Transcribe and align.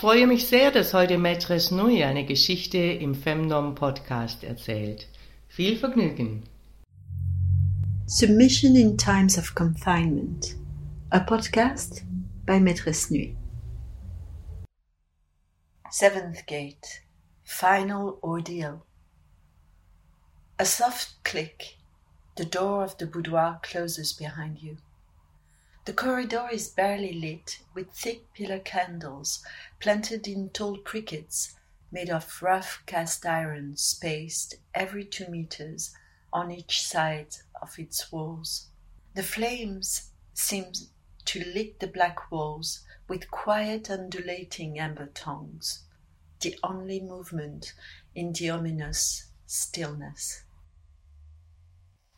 Ich 0.00 0.02
freue 0.02 0.26
mich 0.26 0.48
sehr, 0.48 0.70
dass 0.70 0.94
heute 0.94 1.18
Maîtresse 1.18 1.74
Nui 1.74 2.02
eine 2.02 2.24
Geschichte 2.24 2.78
im 2.78 3.14
Femnom 3.14 3.74
Podcast 3.74 4.42
erzählt. 4.44 5.06
Viel 5.46 5.76
Vergnügen. 5.76 6.44
Submission 8.06 8.76
in 8.76 8.96
Times 8.96 9.36
of 9.36 9.54
Confinement, 9.54 10.56
a 11.10 11.20
podcast 11.20 12.02
by 12.46 12.54
Maîtresse 12.54 13.12
Nui. 13.12 13.36
Seventh 15.90 16.46
Gate, 16.46 17.02
Final 17.42 18.16
Ordeal. 18.22 18.80
A 20.58 20.64
soft 20.64 21.22
click, 21.24 21.76
the 22.38 22.46
door 22.46 22.82
of 22.82 22.96
the 22.98 23.04
boudoir 23.04 23.60
closes 23.60 24.14
behind 24.14 24.62
you. 24.62 24.78
The 25.90 25.96
corridor 25.96 26.48
is 26.52 26.68
barely 26.68 27.12
lit 27.12 27.58
with 27.74 27.90
thick 27.90 28.32
pillar 28.32 28.60
candles 28.60 29.44
planted 29.80 30.28
in 30.28 30.50
tall 30.50 30.78
prickets 30.78 31.56
made 31.90 32.08
of 32.08 32.40
rough 32.40 32.80
cast 32.86 33.26
iron 33.26 33.76
spaced 33.76 34.54
every 34.72 35.04
two 35.04 35.26
meters 35.26 35.92
on 36.32 36.52
each 36.52 36.80
side 36.80 37.34
of 37.60 37.76
its 37.76 38.12
walls. 38.12 38.68
The 39.14 39.24
flames 39.24 40.12
seem 40.32 40.66
to 41.24 41.44
lick 41.44 41.80
the 41.80 41.88
black 41.88 42.30
walls 42.30 42.84
with 43.08 43.32
quiet 43.32 43.90
undulating 43.90 44.78
amber 44.78 45.06
tongues, 45.06 45.86
the 46.38 46.56
only 46.62 47.00
movement 47.00 47.74
in 48.14 48.32
the 48.32 48.50
ominous 48.50 49.26
stillness. 49.44 50.44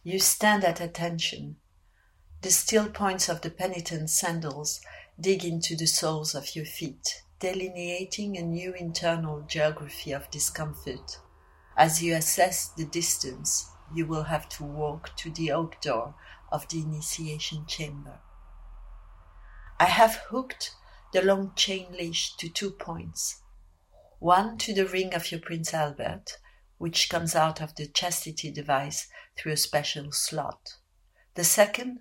You 0.03 0.19
stand 0.19 0.63
at 0.63 0.79
attention 0.79 1.57
the 2.43 2.51
steel 2.51 2.89
points 2.89 3.29
of 3.29 3.41
the 3.43 3.51
penitent's 3.51 4.19
sandals 4.19 4.81
dig 5.21 5.45
into 5.45 5.77
the 5.77 5.87
soles 5.87 6.35
of 6.35 6.57
your 6.57 6.65
feet, 6.65 7.23
delineating 7.39 8.37
a 8.37 8.43
new 8.43 8.75
internal 8.75 9.43
geography 9.43 10.11
of 10.11 10.29
discomfort. 10.31 11.19
As 11.77 12.03
you 12.03 12.17
assess 12.17 12.67
the 12.69 12.85
distance, 12.85 13.71
you 13.95 14.07
will 14.07 14.25
have 14.25 14.49
to 14.51 14.65
walk 14.65 15.17
to 15.19 15.31
the 15.31 15.53
oak 15.53 15.81
door 15.81 16.17
of 16.51 16.67
the 16.69 16.83
initiation 16.83 17.65
chamber. 17.67 18.19
I 19.79 19.85
have 19.87 20.17
hooked 20.31 20.75
the 21.13 21.23
long 21.23 21.53
chain 21.55 21.93
leash 21.93 22.37
to 22.39 22.49
two 22.49 22.73
points 22.73 23.41
one 24.19 24.57
to 24.59 24.73
the 24.73 24.87
ring 24.87 25.15
of 25.15 25.31
your 25.31 25.41
Prince 25.41 25.75
Albert, 25.75 26.39
which 26.79 27.09
comes 27.09 27.35
out 27.35 27.61
of 27.61 27.75
the 27.77 27.87
chastity 27.87 28.51
device 28.51 29.09
through 29.37 29.53
a 29.53 29.57
special 29.57 30.11
slot. 30.13 30.77
The 31.35 31.45
second 31.45 32.01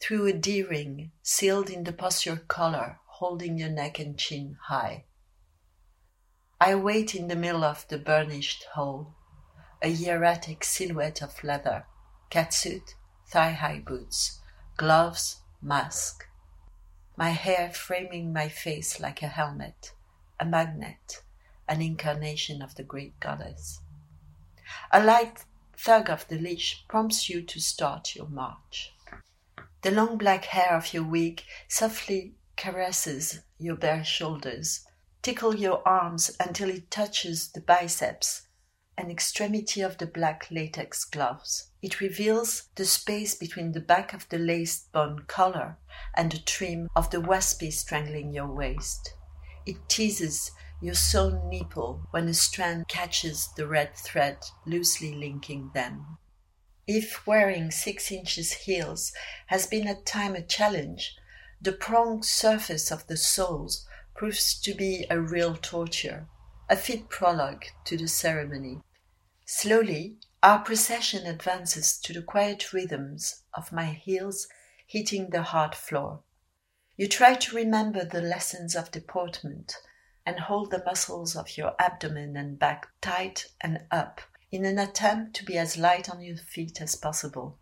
through 0.00 0.26
a 0.26 0.32
D 0.32 0.62
ring 0.62 1.12
sealed 1.22 1.70
in 1.70 1.84
the 1.84 1.92
posture 1.92 2.36
collar, 2.48 2.98
holding 3.06 3.58
your 3.58 3.70
neck 3.70 3.98
and 3.98 4.18
chin 4.18 4.58
high. 4.64 5.04
I 6.60 6.74
wait 6.74 7.14
in 7.14 7.28
the 7.28 7.36
middle 7.36 7.64
of 7.64 7.86
the 7.88 7.98
burnished 7.98 8.64
hall, 8.74 9.14
a 9.82 9.92
hieratic 9.92 10.64
silhouette 10.64 11.22
of 11.22 11.44
leather, 11.44 11.86
catsuit, 12.30 12.94
thigh 13.28 13.52
high 13.52 13.80
boots, 13.80 14.40
gloves, 14.76 15.42
mask. 15.60 16.26
My 17.16 17.30
hair 17.30 17.70
framing 17.70 18.32
my 18.32 18.48
face 18.48 19.00
like 19.00 19.22
a 19.22 19.28
helmet, 19.28 19.92
a 20.40 20.44
magnet, 20.44 21.22
an 21.68 21.82
incarnation 21.82 22.62
of 22.62 22.74
the 22.74 22.84
great 22.84 23.18
goddess. 23.20 23.80
A 24.92 25.02
light 25.02 25.44
tug 25.76 26.08
of 26.08 26.26
the 26.28 26.38
leash 26.38 26.84
prompts 26.88 27.28
you 27.28 27.42
to 27.42 27.60
start 27.60 28.14
your 28.14 28.28
march. 28.28 28.92
The 29.86 29.92
long 29.92 30.18
black 30.18 30.46
hair 30.46 30.74
of 30.76 30.92
your 30.92 31.04
wig 31.04 31.44
softly 31.68 32.34
caresses 32.56 33.42
your 33.56 33.76
bare 33.76 34.02
shoulders, 34.02 34.84
tickle 35.22 35.54
your 35.54 35.86
arms 35.86 36.36
until 36.40 36.70
it 36.70 36.90
touches 36.90 37.52
the 37.52 37.60
biceps, 37.60 38.48
an 38.98 39.12
extremity 39.12 39.82
of 39.82 39.98
the 39.98 40.06
black 40.08 40.48
latex 40.50 41.04
gloves. 41.04 41.70
It 41.82 42.00
reveals 42.00 42.64
the 42.74 42.84
space 42.84 43.36
between 43.36 43.70
the 43.70 43.80
back 43.80 44.12
of 44.12 44.28
the 44.28 44.38
laced 44.38 44.90
bone 44.90 45.22
collar 45.28 45.78
and 46.16 46.32
the 46.32 46.40
trim 46.40 46.88
of 46.96 47.12
the 47.12 47.22
waspie 47.22 47.72
strangling 47.72 48.34
your 48.34 48.52
waist. 48.52 49.14
It 49.66 49.88
teases 49.88 50.50
your 50.82 50.96
sewn 50.96 51.48
nipple 51.48 52.08
when 52.10 52.26
a 52.26 52.34
strand 52.34 52.88
catches 52.88 53.50
the 53.56 53.68
red 53.68 53.94
thread 53.94 54.38
loosely 54.66 55.14
linking 55.14 55.70
them. 55.74 56.18
If 56.86 57.26
wearing 57.26 57.72
six 57.72 58.12
inches 58.12 58.52
heels 58.52 59.12
has 59.46 59.66
been 59.66 59.88
at 59.88 60.06
time 60.06 60.36
a 60.36 60.42
challenge, 60.42 61.16
the 61.60 61.72
pronged 61.72 62.24
surface 62.24 62.92
of 62.92 63.08
the 63.08 63.16
soles 63.16 63.84
proves 64.14 64.60
to 64.60 64.72
be 64.72 65.04
a 65.10 65.20
real 65.20 65.56
torture, 65.56 66.28
a 66.68 66.76
fit 66.76 67.08
prologue 67.08 67.64
to 67.86 67.96
the 67.96 68.06
ceremony. 68.06 68.82
Slowly, 69.44 70.18
our 70.44 70.60
procession 70.60 71.26
advances 71.26 71.98
to 71.98 72.12
the 72.12 72.22
quiet 72.22 72.72
rhythms 72.72 73.42
of 73.52 73.72
my 73.72 73.86
heels 73.86 74.46
hitting 74.86 75.30
the 75.30 75.42
hard 75.42 75.74
floor. 75.74 76.22
You 76.96 77.08
try 77.08 77.34
to 77.34 77.56
remember 77.56 78.04
the 78.04 78.22
lessons 78.22 78.76
of 78.76 78.92
deportment 78.92 79.76
and 80.24 80.38
hold 80.38 80.70
the 80.70 80.84
muscles 80.84 81.34
of 81.34 81.56
your 81.56 81.74
abdomen 81.80 82.36
and 82.36 82.60
back 82.60 82.86
tight 83.00 83.46
and 83.60 83.80
up 83.90 84.20
in 84.50 84.64
an 84.64 84.78
attempt 84.78 85.34
to 85.34 85.44
be 85.44 85.58
as 85.58 85.76
light 85.76 86.08
on 86.08 86.20
your 86.20 86.36
feet 86.36 86.80
as 86.80 86.94
possible. 86.94 87.58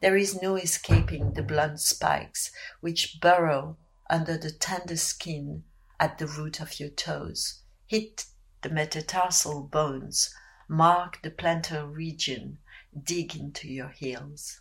There 0.00 0.16
is 0.16 0.40
no 0.40 0.56
escaping 0.56 1.34
the 1.34 1.42
blunt 1.42 1.80
spikes 1.80 2.50
which 2.80 3.20
burrow 3.20 3.76
under 4.08 4.38
the 4.38 4.50
tender 4.50 4.96
skin 4.96 5.64
at 5.98 6.18
the 6.18 6.26
root 6.26 6.60
of 6.60 6.80
your 6.80 6.88
toes, 6.88 7.60
hit 7.86 8.26
the 8.62 8.70
metatarsal 8.70 9.64
bones, 9.64 10.34
mark 10.68 11.20
the 11.22 11.30
plantar 11.30 11.86
region, 11.86 12.58
dig 13.02 13.36
into 13.36 13.68
your 13.68 13.90
heels. 13.90 14.60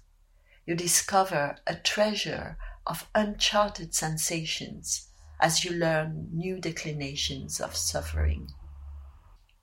You 0.65 0.75
discover 0.75 1.57
a 1.65 1.75
treasure 1.75 2.57
of 2.85 3.09
uncharted 3.15 3.95
sensations 3.95 5.07
as 5.39 5.63
you 5.63 5.71
learn 5.71 6.29
new 6.33 6.59
declinations 6.59 7.61
of 7.61 7.75
suffering. 7.75 8.49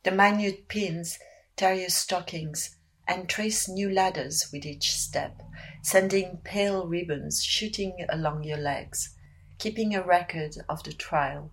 The 0.03 0.11
minute 0.13 0.69
pins 0.69 1.19
tear 1.57 1.75
your 1.75 1.89
stockings, 1.89 2.77
and 3.09 3.29
trace 3.29 3.69
new 3.69 3.89
ladders 3.91 4.51
with 4.53 4.67
each 4.67 4.93
step, 4.93 5.43
sending 5.83 6.39
pale 6.45 6.87
ribbons 6.87 7.43
shooting 7.43 8.05
along 8.09 8.45
your 8.45 8.59
legs, 8.59 9.17
keeping 9.59 9.95
a 9.95 10.03
record 10.03 10.57
of 10.69 10.83
the 10.83 10.93
trial. 10.93 11.51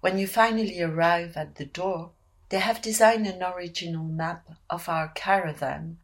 When 0.00 0.18
you 0.18 0.26
finally 0.26 0.80
arrive 0.80 1.36
at 1.36 1.56
the 1.56 1.66
door, 1.66 2.12
they 2.48 2.58
have 2.60 2.80
designed 2.80 3.26
an 3.26 3.42
original 3.42 4.04
map 4.04 4.48
of 4.70 4.88
our 4.88 5.08
caravan, 5.08 5.98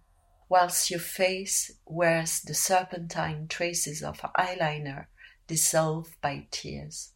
whilst 0.48 0.90
your 0.90 1.00
face 1.00 1.70
wears 1.86 2.40
the 2.40 2.54
serpentine 2.54 3.46
traces 3.48 4.02
of 4.02 4.20
eyeliner 4.36 5.06
dissolved 5.46 6.20
by 6.20 6.46
tears. 6.50 7.12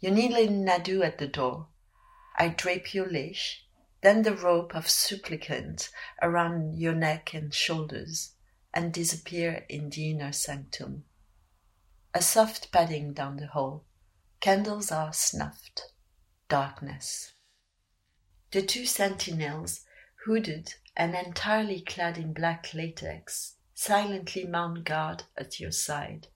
You 0.00 0.10
kneel 0.10 0.36
in 0.36 0.64
Nadu 0.64 1.04
at 1.04 1.18
the 1.18 1.28
door. 1.28 1.68
I 2.36 2.48
drape 2.48 2.94
your 2.94 3.06
leash, 3.06 3.61
then 4.02 4.22
the 4.22 4.36
rope 4.36 4.74
of 4.74 4.88
supplicant 4.88 5.88
around 6.20 6.76
your 6.76 6.94
neck 6.94 7.32
and 7.32 7.54
shoulders, 7.54 8.34
and 8.74 8.92
disappear 8.92 9.64
in 9.68 9.90
the 9.90 10.10
inner 10.10 10.32
sanctum. 10.32 11.04
A 12.14 12.20
soft 12.20 12.72
padding 12.72 13.12
down 13.12 13.36
the 13.36 13.46
hall. 13.46 13.84
Candles 14.40 14.90
are 14.90 15.12
snuffed. 15.12 15.92
Darkness. 16.48 17.32
The 18.50 18.62
two 18.62 18.84
sentinels, 18.84 19.80
hooded 20.26 20.74
and 20.96 21.14
entirely 21.14 21.80
clad 21.80 22.18
in 22.18 22.32
black 22.32 22.74
latex, 22.74 23.54
silently 23.72 24.44
mount 24.44 24.84
guard 24.84 25.24
at 25.38 25.58
your 25.58 25.72
side. 25.72 26.26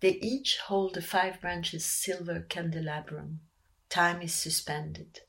They 0.00 0.18
each 0.20 0.58
hold 0.66 0.96
a 0.96 1.02
five 1.02 1.40
branches 1.40 1.84
silver 1.84 2.40
candelabrum. 2.42 3.40
Time 3.88 4.22
is 4.22 4.34
suspended. 4.34 5.20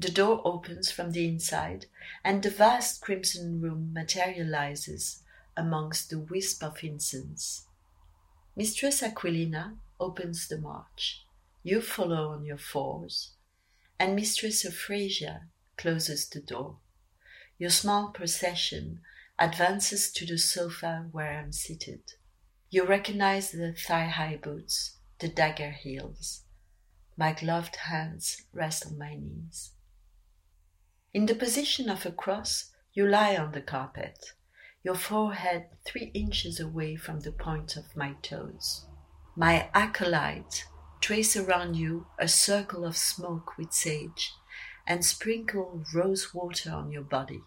The 0.00 0.10
door 0.10 0.40
opens 0.46 0.90
from 0.90 1.10
the 1.10 1.28
inside, 1.28 1.84
and 2.24 2.42
the 2.42 2.48
vast 2.48 3.02
crimson 3.02 3.60
room 3.60 3.92
materializes 3.92 5.22
amongst 5.54 6.08
the 6.08 6.18
wisp 6.18 6.62
of 6.64 6.82
incense. 6.82 7.66
Mistress 8.56 9.02
Aquilina 9.02 9.76
opens 10.00 10.48
the 10.48 10.56
march. 10.56 11.26
You 11.62 11.82
follow 11.82 12.30
on 12.30 12.46
your 12.46 12.56
fours, 12.56 13.32
and 13.98 14.16
Mistress 14.16 14.64
Euphrasia 14.64 15.48
closes 15.76 16.26
the 16.30 16.40
door. 16.40 16.78
Your 17.58 17.68
small 17.68 18.08
procession 18.08 19.02
advances 19.38 20.10
to 20.12 20.24
the 20.24 20.38
sofa 20.38 21.08
where 21.12 21.38
I'm 21.38 21.52
seated. 21.52 22.14
You 22.70 22.86
recognize 22.86 23.50
the 23.50 23.74
thigh 23.74 24.06
high 24.06 24.38
boots, 24.42 24.96
the 25.18 25.28
dagger 25.28 25.72
heels. 25.72 26.44
My 27.18 27.34
gloved 27.34 27.76
hands 27.76 28.46
rest 28.54 28.86
on 28.86 28.96
my 28.96 29.14
knees. 29.14 29.72
In 31.12 31.26
the 31.26 31.34
position 31.34 31.90
of 31.90 32.06
a 32.06 32.12
cross, 32.12 32.70
you 32.92 33.04
lie 33.04 33.36
on 33.36 33.50
the 33.50 33.60
carpet, 33.60 34.32
your 34.84 34.94
forehead 34.94 35.66
three 35.84 36.12
inches 36.14 36.60
away 36.60 36.94
from 36.94 37.18
the 37.20 37.32
point 37.32 37.76
of 37.76 37.96
my 37.96 38.14
toes. 38.22 38.86
My 39.34 39.68
acolyte 39.74 40.66
trace 41.00 41.36
around 41.36 41.74
you 41.74 42.06
a 42.16 42.28
circle 42.28 42.84
of 42.84 42.96
smoke 42.96 43.58
with 43.58 43.72
sage 43.72 44.32
and 44.86 45.04
sprinkle 45.04 45.82
rose 45.92 46.32
water 46.32 46.70
on 46.70 46.92
your 46.92 47.02
body. 47.02 47.40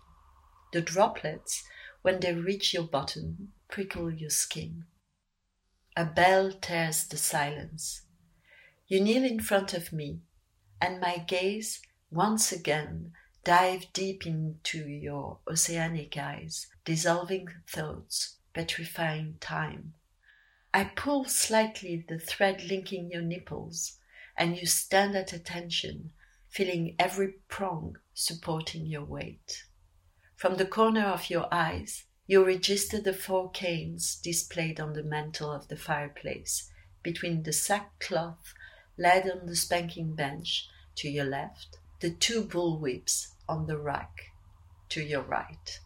The 0.73 0.81
droplets, 0.81 1.63
when 2.01 2.19
they 2.19 2.33
reach 2.33 2.73
your 2.73 2.83
bottom, 2.83 3.53
prickle 3.69 4.11
your 4.11 4.29
skin. 4.29 4.83
A 5.95 6.03
bell 6.03 6.51
tears 6.51 7.07
the 7.07 7.17
silence. 7.17 8.01
You 8.87 8.99
kneel 8.99 9.23
in 9.23 9.39
front 9.39 9.73
of 9.73 9.93
me, 9.93 10.19
and 10.81 10.99
my 10.99 11.19
gaze 11.19 11.81
once 12.11 12.51
again 12.51 13.13
dive 13.43 13.91
deep 13.91 14.25
into 14.25 14.87
your 14.87 15.39
oceanic 15.49 16.17
eyes, 16.17 16.67
dissolving 16.85 17.47
thoughts, 17.67 18.37
petrifying 18.53 19.35
time. 19.41 19.93
I 20.73 20.85
pull 20.85 21.25
slightly 21.25 22.05
the 22.07 22.19
thread 22.19 22.63
linking 22.63 23.11
your 23.11 23.21
nipples, 23.21 23.99
and 24.37 24.57
you 24.57 24.65
stand 24.65 25.15
at 25.15 25.33
attention, 25.33 26.11
feeling 26.49 26.95
every 26.97 27.33
prong 27.49 27.97
supporting 28.13 28.85
your 28.85 29.03
weight. 29.03 29.63
From 30.37 30.55
the 30.55 30.65
corner 30.65 31.05
of 31.05 31.29
your 31.29 31.53
eyes, 31.53 32.05
you 32.25 32.45
register 32.45 33.01
the 33.01 33.13
four 33.13 33.51
canes 33.51 34.15
displayed 34.15 34.79
on 34.79 34.93
the 34.93 35.03
mantel 35.03 35.51
of 35.51 35.67
the 35.67 35.75
fireplace, 35.75 36.71
between 37.03 37.43
the 37.43 37.53
sackcloth 37.53 38.53
laid 38.97 39.29
on 39.29 39.45
the 39.47 39.55
spanking 39.55 40.15
bench 40.15 40.69
to 40.95 41.09
your 41.09 41.25
left, 41.25 41.77
the 41.99 42.11
two 42.11 42.43
bullwhips 42.43 43.32
on 43.47 43.65
the 43.67 43.77
rack 43.77 44.31
to 44.89 45.01
your 45.01 45.21
right. 45.21 45.79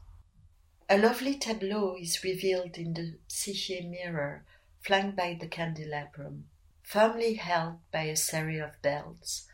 A 0.89 0.97
lovely 0.97 1.37
tableau 1.37 1.95
is 1.95 2.23
revealed 2.23 2.77
in 2.77 2.93
the 2.93 3.17
psyche 3.27 3.81
mirror, 3.81 4.45
flanked 4.81 5.17
by 5.17 5.37
the 5.39 5.47
candelabrum. 5.47 6.45
Firmly 6.83 7.33
held 7.33 7.79
by 7.91 8.03
a 8.03 8.15
series 8.15 8.61
of 8.61 8.81
belts, 8.81 9.47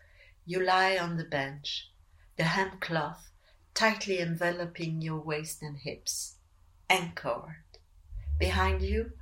you 0.46 0.64
lie 0.64 0.98
on 0.98 1.18
the 1.18 1.24
bench, 1.24 1.90
the 2.38 2.44
hemcloth 2.44 3.32
tightly 3.74 4.20
enveloping 4.20 5.02
your 5.02 5.20
waist 5.20 5.62
and 5.62 5.78
hips, 5.78 6.36
anchored. 6.90 7.64
Behind 8.40 8.82
you, 8.82 9.14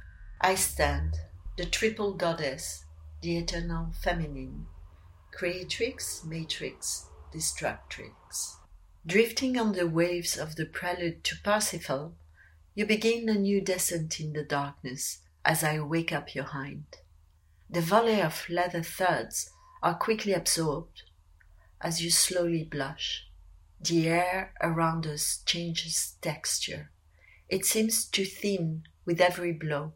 I 0.41 0.55
stand, 0.55 1.15
the 1.57 1.65
triple 1.65 2.13
goddess, 2.13 2.85
the 3.21 3.37
eternal 3.37 3.91
feminine, 4.03 4.65
creatrix, 5.31 6.23
matrix, 6.25 7.05
destructrix. 7.33 8.57
Drifting 9.03 9.57
on 9.57 9.73
the 9.73 9.87
waves 9.87 10.37
of 10.37 10.55
the 10.55 10.65
prelude 10.65 11.23
to 11.23 11.35
Parsifal, 11.43 12.13
you 12.75 12.85
begin 12.85 13.27
a 13.29 13.33
new 13.33 13.59
descent 13.59 14.19
in 14.19 14.33
the 14.33 14.43
darkness 14.43 15.23
as 15.43 15.63
I 15.63 15.79
wake 15.79 16.13
up 16.13 16.35
your 16.35 16.43
hind. 16.43 16.85
The 17.67 17.81
volley 17.81 18.21
of 18.21 18.47
leather 18.47 18.83
thuds 18.83 19.49
are 19.81 19.95
quickly 19.95 20.33
absorbed 20.33 21.01
as 21.81 22.03
you 22.03 22.11
slowly 22.11 22.63
blush. 22.63 23.27
The 23.79 24.07
air 24.07 24.53
around 24.61 25.07
us 25.07 25.41
changes 25.47 26.17
texture. 26.21 26.91
It 27.49 27.65
seems 27.65 28.05
to 28.05 28.23
thin 28.23 28.83
with 29.03 29.19
every 29.19 29.51
blow. 29.51 29.93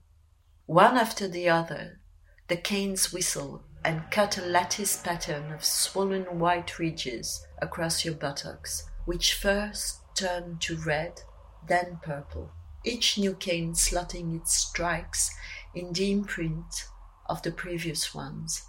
One 0.65 0.97
after 0.97 1.27
the 1.27 1.47
other, 1.47 1.99
the 2.47 2.57
canes 2.57 3.13
whistle 3.13 3.65
and 3.83 4.09
cut 4.09 4.39
a 4.39 4.45
lattice 4.47 4.97
pattern 4.97 5.51
of 5.51 5.63
swollen 5.63 6.39
white 6.39 6.79
ridges 6.79 7.45
across 7.61 8.03
your 8.03 8.15
buttocks 8.15 8.89
which 9.05 9.33
first 9.33 10.01
turn 10.15 10.57
to 10.59 10.77
red, 10.77 11.21
then 11.67 11.99
purple, 12.03 12.51
each 12.83 13.17
new 13.17 13.33
cane 13.35 13.73
slotting 13.73 14.35
its 14.35 14.53
strikes 14.53 15.31
in 15.73 15.93
the 15.93 16.11
imprint 16.11 16.85
of 17.27 17.41
the 17.41 17.51
previous 17.51 18.13
ones, 18.13 18.63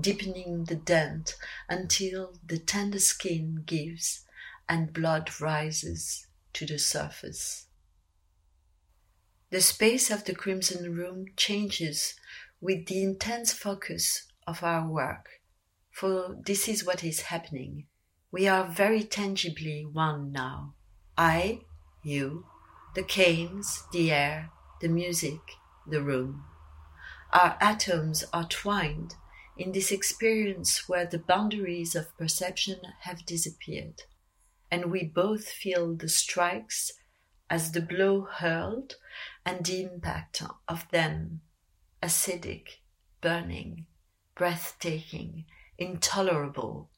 deepening 0.00 0.64
the 0.64 0.74
dent 0.74 1.36
until 1.68 2.34
the 2.46 2.58
tender 2.58 2.98
skin 2.98 3.62
gives 3.66 4.24
and 4.68 4.92
blood 4.92 5.30
rises 5.40 6.26
to 6.52 6.66
the 6.66 6.78
surface. 6.78 7.66
The 9.50 9.60
space 9.60 10.10
of 10.10 10.24
the 10.24 10.34
crimson 10.34 10.94
room 10.94 11.26
changes 11.36 12.14
with 12.60 12.86
the 12.86 13.02
intense 13.02 13.52
focus 13.52 14.26
of 14.46 14.62
our 14.62 14.88
work, 14.88 15.40
for 15.90 16.36
this 16.44 16.68
is 16.68 16.84
what 16.84 17.04
is 17.04 17.22
happening. 17.22 17.86
We 18.32 18.48
are 18.48 18.66
very 18.66 19.02
tangibly 19.02 19.84
one 19.84 20.32
now. 20.32 20.74
I, 21.16 21.60
you, 22.02 22.46
the 22.94 23.02
canes, 23.02 23.84
the 23.92 24.10
air, 24.10 24.50
the 24.80 24.88
music, 24.88 25.40
the 25.86 26.02
room. 26.02 26.44
Our 27.32 27.56
atoms 27.60 28.24
are 28.32 28.44
twined 28.44 29.14
in 29.56 29.72
this 29.72 29.90
experience 29.90 30.88
where 30.88 31.06
the 31.06 31.18
boundaries 31.18 31.94
of 31.94 32.16
perception 32.18 32.80
have 33.02 33.26
disappeared, 33.26 34.02
and 34.70 34.90
we 34.90 35.04
both 35.04 35.48
feel 35.48 35.94
the 35.94 36.08
strikes 36.08 36.92
as 37.48 37.72
the 37.72 37.80
blow 37.80 38.22
hurled 38.22 38.96
and 39.44 39.64
the 39.64 39.82
impact 39.82 40.42
of 40.68 40.90
them 40.90 41.40
acidic, 42.02 42.80
burning, 43.20 43.86
breathtaking, 44.34 45.44
intolerable, 45.78 46.90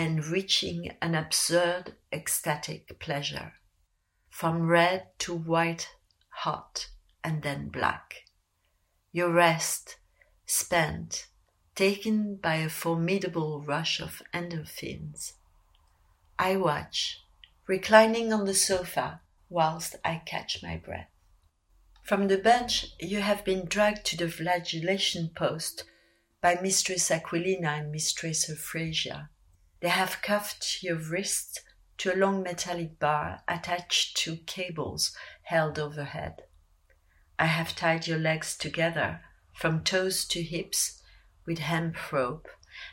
and 0.00 0.24
reaching 0.28 0.90
an 1.02 1.14
absurd 1.14 1.94
ecstatic 2.10 2.98
pleasure, 2.98 3.52
from 4.30 4.66
red 4.66 5.06
to 5.18 5.34
white 5.34 5.90
hot 6.30 6.88
and 7.22 7.42
then 7.42 7.68
black. 7.68 8.24
Your 9.12 9.30
rest 9.30 9.98
spent, 10.46 11.26
taken 11.74 12.36
by 12.36 12.54
a 12.54 12.70
formidable 12.70 13.60
rush 13.60 14.00
of 14.00 14.22
endorphins. 14.32 15.34
I 16.38 16.56
watch, 16.56 17.18
reclining 17.66 18.32
on 18.32 18.46
the 18.46 18.54
sofa 18.54 19.20
whilst 19.50 19.96
I 20.02 20.22
catch 20.24 20.62
my 20.62 20.78
breath. 20.78 21.10
From 22.04 22.28
the 22.28 22.38
bench 22.38 22.86
you 22.98 23.20
have 23.20 23.44
been 23.44 23.66
dragged 23.66 24.06
to 24.06 24.16
the 24.16 24.30
flagellation 24.30 25.28
post 25.36 25.84
by 26.40 26.54
Mistress 26.54 27.10
Aquilina 27.10 27.80
and 27.80 27.92
Mistress 27.92 28.48
Euphrasia. 28.48 29.28
They 29.80 29.88
have 29.88 30.22
cuffed 30.22 30.82
your 30.82 30.96
wrists 30.96 31.58
to 31.98 32.14
a 32.14 32.16
long 32.16 32.42
metallic 32.42 32.98
bar 32.98 33.42
attached 33.48 34.16
to 34.18 34.36
cables 34.36 35.16
held 35.42 35.78
overhead. 35.78 36.42
I 37.38 37.46
have 37.46 37.74
tied 37.74 38.06
your 38.06 38.18
legs 38.18 38.56
together 38.56 39.20
from 39.54 39.84
toes 39.84 40.24
to 40.26 40.42
hips 40.42 41.02
with 41.46 41.58
hemp 41.58 42.12
rope 42.12 42.48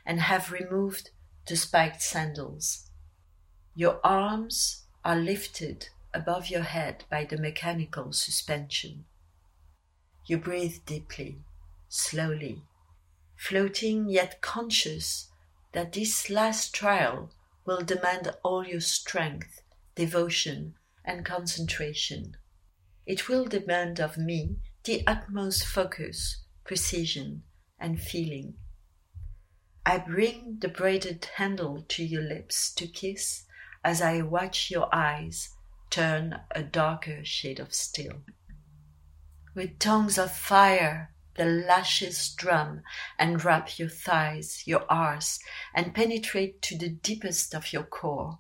and 0.06 0.22
have 0.22 0.52
removed 0.52 1.10
the 1.48 1.56
spiked 1.56 2.02
sandals. 2.02 2.90
Your 3.76 4.00
arms 4.04 4.84
are 5.04 5.16
lifted 5.16 5.90
above 6.14 6.48
your 6.48 6.64
head 6.64 7.06
by 7.10 7.26
the 7.26 7.38
mechanical 7.38 8.12
suspension. 8.12 9.06
You 10.26 10.38
breathe 10.38 10.80
deeply, 10.86 11.40
slowly, 11.88 12.64
floating 13.36 14.10
yet 14.10 14.42
conscious 14.42 15.30
that 15.74 15.94
this 15.94 16.30
last 16.30 16.74
trial 16.74 17.32
will 17.66 17.82
demand 17.82 18.34
all 18.44 18.66
your 18.66 18.82
strength, 18.82 19.62
devotion, 19.96 20.76
and 21.04 21.26
concentration. 21.26 22.36
It 23.06 23.28
will 23.28 23.46
demand 23.46 24.00
of 24.00 24.18
me 24.18 24.58
the 24.84 25.06
utmost 25.06 25.66
focus, 25.66 26.44
precision, 26.64 27.44
and 27.80 28.02
feeling. 28.02 28.56
I 29.86 30.00
bring 30.00 30.58
the 30.60 30.68
braided 30.68 31.26
handle 31.36 31.86
to 31.90 32.04
your 32.04 32.22
lips 32.22 32.74
to 32.74 32.88
kiss 32.88 33.46
as 33.84 34.02
I 34.02 34.22
watch 34.22 34.70
your 34.70 34.94
eyes 34.94 35.50
turn 35.90 36.42
a 36.52 36.64
darker 36.64 37.24
shade 37.24 37.60
of 37.60 37.74
steel. 37.74 38.22
With 39.56 39.80
tongues 39.80 40.18
of 40.18 40.32
fire, 40.36 41.14
the 41.38 41.46
lashes 41.46 42.30
drum 42.30 42.82
and 43.18 43.44
wrap 43.46 43.80
your 43.80 43.90
thighs, 43.90 44.64
your 44.66 44.86
arse, 44.90 45.40
and 45.74 45.96
penetrate 45.96 46.62
to 46.64 46.78
the 46.78 46.90
deepest 46.90 47.56
of 47.56 47.72
your 47.72 47.84
core, 47.84 48.40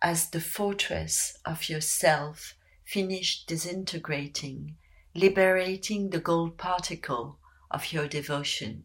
as 0.00 0.30
the 0.30 0.40
fortress 0.40 1.36
of 1.44 1.68
yourself 1.68 2.54
finish 2.84 3.44
disintegrating, 3.46 4.76
liberating 5.14 6.10
the 6.10 6.20
gold 6.20 6.56
particle 6.56 7.38
of 7.70 7.92
your 7.92 8.06
devotion. 8.06 8.84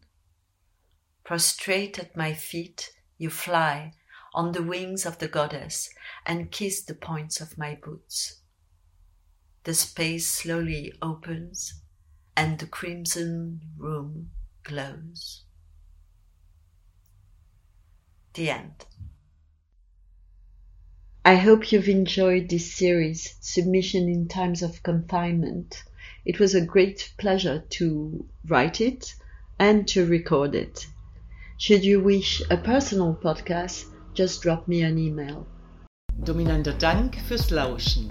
Prostrate 1.24 1.98
at 1.98 2.16
my 2.16 2.34
feet, 2.34 2.92
you 3.18 3.30
fly 3.30 3.92
on 4.34 4.52
the 4.52 4.62
wings 4.62 5.06
of 5.06 5.18
the 5.18 5.28
goddess 5.28 5.90
and 6.26 6.50
kiss 6.50 6.82
the 6.82 6.94
points 6.94 7.40
of 7.40 7.58
my 7.58 7.78
boots. 7.80 8.40
The 9.64 9.74
space 9.74 10.26
slowly 10.26 10.92
opens 11.00 11.81
and 12.36 12.58
the 12.58 12.66
crimson 12.66 13.60
room 13.76 14.30
glows. 14.62 15.42
The 18.34 18.50
end. 18.50 18.86
I 21.24 21.36
hope 21.36 21.70
you've 21.70 21.88
enjoyed 21.88 22.48
this 22.48 22.74
series, 22.74 23.36
Submission 23.40 24.08
in 24.08 24.26
Times 24.26 24.62
of 24.62 24.82
Confinement. 24.82 25.84
It 26.24 26.40
was 26.40 26.54
a 26.54 26.66
great 26.66 27.12
pleasure 27.16 27.64
to 27.70 28.26
write 28.48 28.80
it 28.80 29.14
and 29.58 29.86
to 29.88 30.06
record 30.06 30.54
it. 30.54 30.86
Should 31.58 31.84
you 31.84 32.00
wish 32.00 32.42
a 32.50 32.56
personal 32.56 33.14
podcast, 33.14 33.84
just 34.14 34.42
drop 34.42 34.66
me 34.66 34.82
an 34.82 34.98
email. 34.98 35.46
Dominanter 36.24 36.76
Dank 36.78 37.16
fürs 37.28 37.50
Lauschen. 37.52 38.10